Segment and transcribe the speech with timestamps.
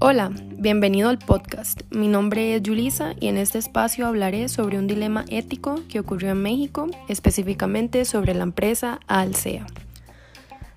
[0.00, 1.82] Hola, bienvenido al podcast.
[1.90, 6.30] Mi nombre es Julisa y en este espacio hablaré sobre un dilema ético que ocurrió
[6.30, 9.66] en México, específicamente sobre la empresa Alsea.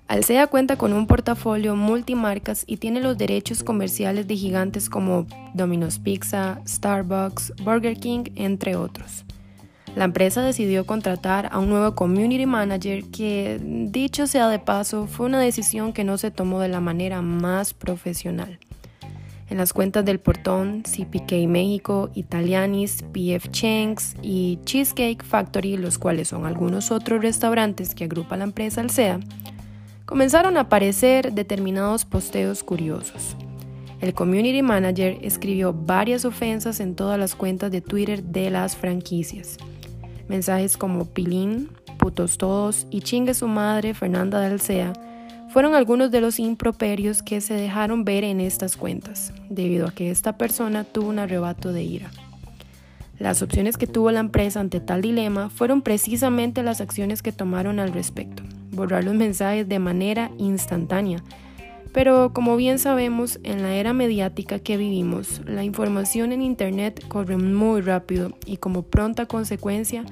[0.08, 6.00] Alsea cuenta con un portafolio multimarcas y tiene los derechos comerciales de gigantes como Domino's
[6.00, 9.24] Pizza, Starbucks, Burger King, entre otros.
[9.94, 15.26] La empresa decidió contratar a un nuevo community manager que, dicho sea de paso, fue
[15.26, 18.58] una decisión que no se tomó de la manera más profesional.
[19.52, 26.28] En las cuentas del portón, CPK México, Italianis, PF Chang's y Cheesecake Factory, los cuales
[26.28, 29.20] son algunos otros restaurantes que agrupa la empresa Alsea,
[30.06, 33.36] comenzaron a aparecer determinados posteos curiosos.
[34.00, 39.58] El community manager escribió varias ofensas en todas las cuentas de Twitter de las franquicias.
[40.28, 44.94] Mensajes como Pilín, putos todos y chingue su madre Fernanda de Alsea
[45.52, 50.10] fueron algunos de los improperios que se dejaron ver en estas cuentas, debido a que
[50.10, 52.10] esta persona tuvo un arrebato de ira.
[53.18, 57.80] Las opciones que tuvo la empresa ante tal dilema fueron precisamente las acciones que tomaron
[57.80, 61.22] al respecto, borrar los mensajes de manera instantánea.
[61.92, 67.36] Pero como bien sabemos, en la era mediática que vivimos, la información en Internet corre
[67.36, 70.04] muy rápido y como pronta consecuencia,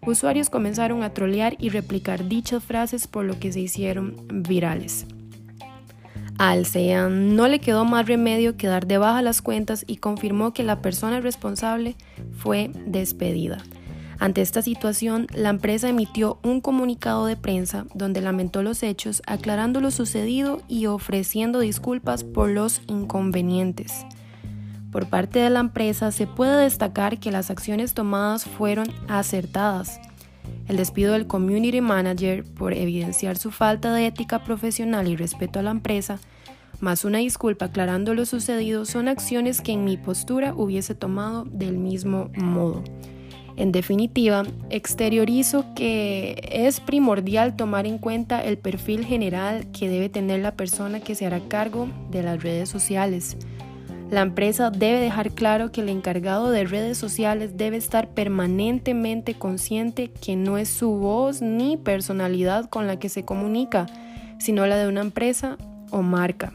[0.00, 5.06] usuarios comenzaron a trolear y replicar dichas frases por lo que se hicieron virales.
[6.38, 10.52] Al SEAN no le quedó más remedio que dar de baja las cuentas y confirmó
[10.52, 11.96] que la persona responsable
[12.38, 13.58] fue despedida.
[14.18, 19.80] Ante esta situación, la empresa emitió un comunicado de prensa donde lamentó los hechos, aclarando
[19.80, 24.06] lo sucedido y ofreciendo disculpas por los inconvenientes.
[24.90, 30.00] Por parte de la empresa se puede destacar que las acciones tomadas fueron acertadas.
[30.68, 35.62] El despido del community manager por evidenciar su falta de ética profesional y respeto a
[35.62, 36.18] la empresa,
[36.80, 41.78] más una disculpa aclarando lo sucedido, son acciones que en mi postura hubiese tomado del
[41.78, 42.82] mismo modo.
[43.56, 50.40] En definitiva, exteriorizo que es primordial tomar en cuenta el perfil general que debe tener
[50.40, 53.36] la persona que se hará cargo de las redes sociales
[54.10, 60.12] la empresa debe dejar claro que el encargado de redes sociales debe estar permanentemente consciente
[60.12, 63.86] que no es su voz ni personalidad con la que se comunica,
[64.38, 65.56] sino la de una empresa
[65.90, 66.52] o marca.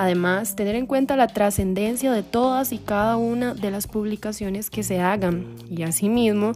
[0.00, 4.82] Además, tener en cuenta la trascendencia de todas y cada una de las publicaciones que
[4.82, 6.52] se hagan y asimismo,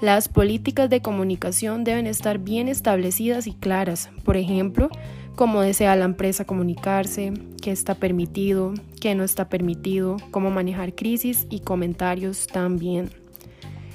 [0.00, 4.10] las políticas de comunicación deben estar bien establecidas y claras.
[4.24, 4.90] Por ejemplo,
[5.36, 11.46] cómo desea la empresa comunicarse, qué está permitido, qué no está permitido, cómo manejar crisis
[11.48, 13.10] y comentarios también.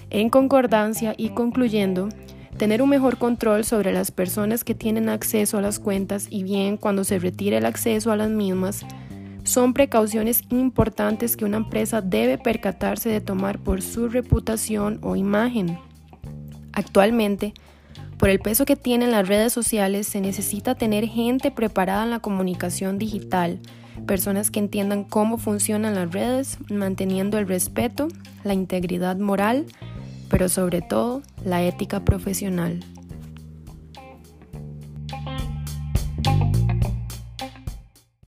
[0.10, 2.08] En concordancia y concluyendo,
[2.58, 6.78] tener un mejor control sobre las personas que tienen acceso a las cuentas y bien
[6.78, 8.86] cuando se retire el acceso a las mismas
[9.44, 15.78] son precauciones importantes que una empresa debe percatarse de tomar por su reputación o imagen.
[16.74, 17.54] Actualmente,
[18.18, 22.20] por el peso que tienen las redes sociales, se necesita tener gente preparada en la
[22.20, 23.60] comunicación digital,
[24.08, 28.08] personas que entiendan cómo funcionan las redes, manteniendo el respeto,
[28.44, 29.68] la integridad moral,
[30.36, 32.84] pero sobre todo la ética profesional.